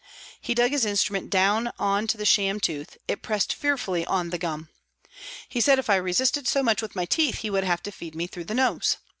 He 0.41 0.55
dug 0.55 0.71
his 0.71 0.83
instrument 0.83 1.29
down 1.29 1.71
on 1.77 2.07
to 2.07 2.17
the 2.17 2.25
sham 2.25 2.59
tooth, 2.59 2.97
it 3.07 3.21
pressed 3.21 3.53
fearfully 3.53 4.03
on 4.03 4.31
the 4.31 4.39
gum. 4.39 4.69
He 5.47 5.61
said 5.61 5.77
if 5.77 5.91
I 5.91 5.95
resisted 5.97 6.47
so 6.47 6.63
much 6.63 6.81
with 6.81 6.95
my 6.95 7.05
teeth, 7.05 7.41
he 7.45 7.51
would 7.51 7.63
have 7.65 7.83
to 7.83 7.91
feed 7.91 8.15
me 8.15 8.25
through 8.25 8.45
the 8.45 8.55
nose. 8.55 8.97